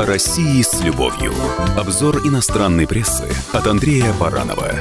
[0.00, 1.34] О России с любовью.
[1.76, 4.72] Обзор иностранной прессы от Андрея Баранова.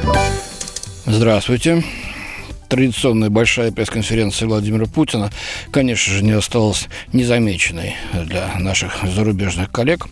[1.06, 1.84] Здравствуйте.
[2.70, 5.30] Традиционная большая пресс-конференция Владимира Путина,
[5.72, 10.08] конечно же, не осталась незамеченной для наших зарубежных коллег.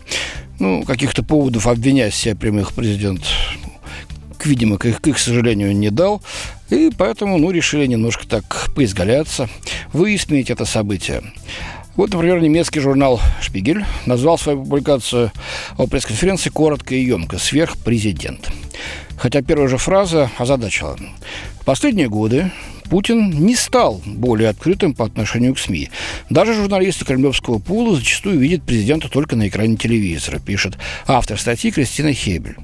[0.59, 3.23] Ну, каких-то поводов обвинять себя прямых президент
[4.47, 6.21] видимо, к их, к их сожалению, не дал.
[6.69, 9.49] И поэтому, ну, решили немножко так поизгаляться,
[9.93, 11.21] выяснить это событие.
[11.95, 15.31] Вот, например, немецкий журнал «Шпигель» назвал свою публикацию
[15.77, 18.51] о пресс-конференции коротко и емко «Сверхпрезидент».
[19.17, 20.95] Хотя первая же фраза озадачила.
[21.59, 22.51] В последние годы
[22.89, 25.89] Путин не стал более открытым по отношению к СМИ.
[26.29, 32.13] Даже журналисты кремлевского пула зачастую видят президента только на экране телевизора, пишет автор статьи Кристина
[32.13, 32.55] Хебель.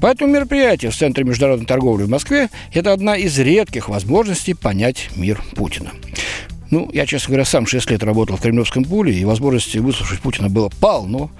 [0.00, 5.42] Поэтому мероприятие в Центре международной торговли в Москве– это одна из редких возможностей понять мир
[5.54, 5.92] Путина.
[6.70, 10.48] Ну, я, честно говоря, сам 6 лет работал в Кремлевском пуле, и возможности выслушать Путина
[10.48, 11.30] было полно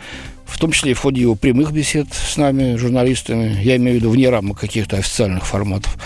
[0.47, 4.01] в том числе и в ходе его прямых бесед с нами, журналистами, я имею в
[4.01, 5.97] виду вне рамок каких-то официальных форматов,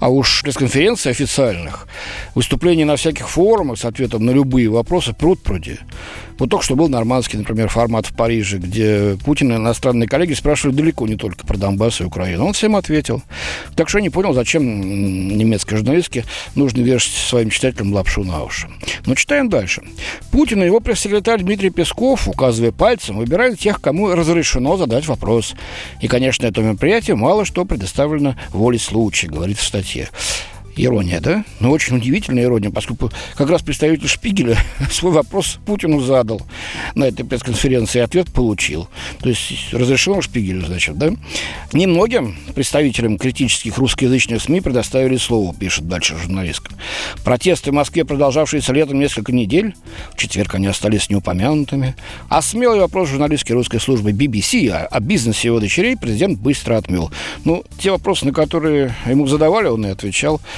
[0.00, 1.86] а уж пресс-конференций официальных,
[2.34, 5.78] выступления на всяких форумах с ответом на любые вопросы пруд пруди.
[6.38, 10.74] Вот только что был нормандский, например, формат в Париже, где Путин и иностранные коллеги спрашивали
[10.74, 12.46] далеко не только про Донбасс и Украину.
[12.46, 13.22] Он всем ответил.
[13.76, 14.64] Так что я не понял, зачем
[15.38, 16.24] немецкой журналистке
[16.56, 18.68] нужно вешать своим читателям лапшу на уши.
[19.06, 19.82] Но читаем дальше.
[20.32, 25.54] Путин и его пресс-секретарь Дмитрий Песков, указывая пальцем, выбирают тех, кому разрешено задать вопрос.
[26.00, 30.08] И, конечно, это мероприятие мало что предоставлено воле случая, говорит в статье.
[30.76, 31.44] Ирония, да?
[31.60, 34.56] Но ну, очень удивительная ирония, поскольку как раз представитель Шпигеля
[34.90, 36.42] свой вопрос Путину задал
[36.94, 38.88] на этой пресс-конференции, и ответ получил.
[39.20, 41.10] То есть разрешено Шпигелю, значит, да?
[41.72, 46.72] Немногим представителям критических русскоязычных СМИ предоставили слово, пишет дальше журналистка.
[47.22, 49.74] Протесты в Москве, продолжавшиеся летом несколько недель,
[50.14, 51.96] в четверг они остались неупомянутыми,
[52.28, 57.10] а смелый вопрос журналистской русской службы BBC о, о бизнесе его дочерей президент быстро отмел.
[57.44, 60.40] Ну, те вопросы, на которые ему задавали, он и отвечал–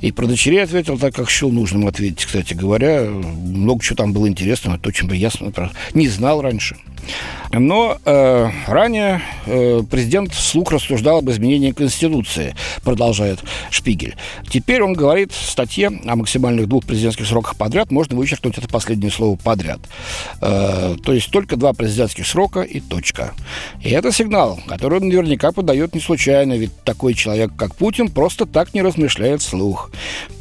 [0.00, 3.04] и про дочерей ответил так, как счел нужным ответить, кстати говоря.
[3.04, 5.30] Много чего там было интересного, то, чем бы я
[5.94, 6.76] не знал раньше.
[7.52, 13.40] Но э, ранее э, президент вслух рассуждал об изменении Конституции, продолжает
[13.70, 14.14] Шпигель.
[14.48, 19.10] Теперь он говорит в статье о максимальных двух президентских сроках подряд, можно вычеркнуть это последнее
[19.10, 19.80] слово «подряд».
[20.40, 23.32] Э, то есть только два президентских срока и точка.
[23.82, 28.46] И это сигнал, который он наверняка подает не случайно, ведь такой человек, как Путин, просто
[28.46, 29.89] так не размышляет вслух.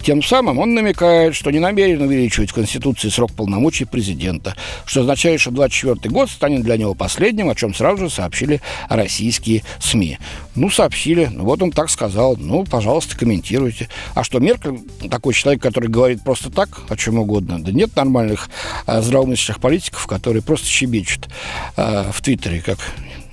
[0.04, 4.56] Тем самым он намекает, что не намерен увеличивать в Конституции срок полномочий президента,
[4.86, 9.64] что означает, что 24 год станет для него последним, о чем сразу же сообщили российские
[9.80, 10.18] СМИ.
[10.56, 13.90] Ну, сообщили, ну, вот он так сказал, ну, пожалуйста, комментируйте.
[14.16, 17.64] А что, Меркель такой человек, который говорит просто так, о чем угодно?
[17.64, 18.50] Да нет нормальных
[18.86, 21.30] а, здравомыслящих политиков, которые просто щебечут
[21.76, 22.80] а, в Твиттере, как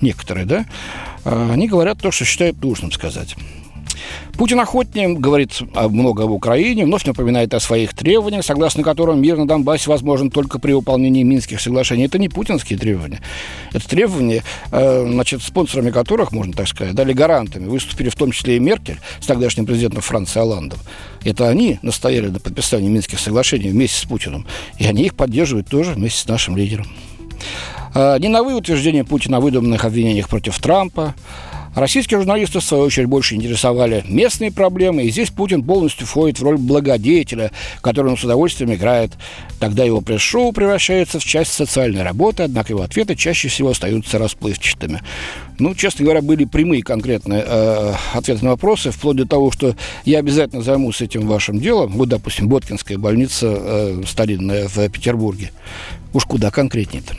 [0.01, 0.65] некоторые, да?
[1.23, 3.35] А, они говорят то, что считают нужным сказать.
[4.37, 5.59] Путин охотнее говорит
[5.89, 10.59] много об Украине, вновь напоминает о своих требованиях, согласно которым мир на Донбассе возможен только
[10.59, 12.05] при выполнении Минских соглашений.
[12.05, 13.21] Это не путинские требования.
[13.73, 18.57] Это требования, э, значит, спонсорами которых, можно так сказать, дали гарантами, выступили в том числе
[18.57, 20.79] и Меркель с тогдашним президентом Франции Оландом.
[21.23, 24.45] Это они настояли на подписании Минских соглашений вместе с Путиным.
[24.77, 26.87] И они их поддерживают тоже вместе с нашим лидером.
[27.93, 31.15] Э, не новые утверждения Путина о выдуманных обвинениях против Трампа,
[31.77, 36.43] Российские журналисты, в свою очередь, больше интересовали местные проблемы, и здесь Путин полностью входит в
[36.43, 37.51] роль благодетеля,
[37.81, 39.11] который он с удовольствием играет.
[39.59, 45.03] Тогда его пресс-шоу превращается в часть социальной работы, однако его ответы чаще всего остаются расплывчатыми.
[45.59, 50.17] Ну, честно говоря, были прямые конкретные э, ответы на вопросы, вплоть до того, что я
[50.17, 51.91] обязательно займусь этим вашим делом.
[51.91, 55.51] Вот, допустим, Боткинская больница э, старинная в Петербурге.
[56.11, 57.15] Уж куда конкретнее-то.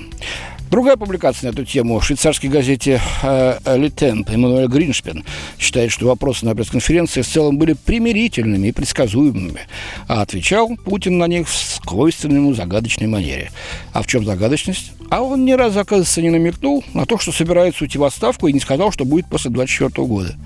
[0.70, 5.24] Другая публикация на эту тему в швейцарской газете э, «Le Temps» Эммануэль Гриншпен
[5.58, 9.62] считает, что вопросы на пресс-конференции в целом были примирительными и предсказуемыми,
[10.08, 13.50] а отвечал Путин на них в свойственной загадочной манере.
[13.94, 14.92] А в чем загадочность?
[15.10, 18.52] А он ни разу, оказывается, не намекнул на то, что собирается уйти в отставку и
[18.52, 20.36] не сказал, что будет после 24 года.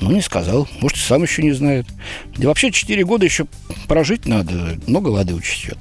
[0.00, 0.68] Ну, не сказал.
[0.80, 1.86] Может, сам еще не знает.
[2.36, 3.46] Да вообще 4 года еще
[3.88, 4.78] прожить надо.
[4.86, 5.78] Много воды учтет.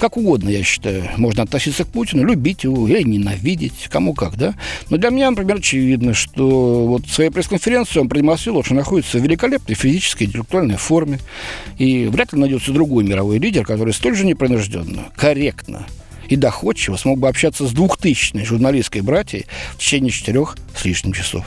[0.00, 4.54] Как угодно, я считаю, можно относиться к Путину, любить его или ненавидеть, кому как, да.
[4.88, 9.22] Но для меня, например, очевидно, что вот в своей пресс-конференции он продемонстрировал, что находится в
[9.22, 11.18] великолепной физической и интеллектуальной форме.
[11.76, 15.86] И вряд ли найдется другой мировой лидер, который столь же непринужденно, корректно
[16.28, 21.44] и доходчиво смог бы общаться с двухтысячной журналистской братьей в течение четырех с лишним часов.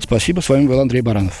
[0.00, 1.40] Спасибо, с вами был Андрей Баранов.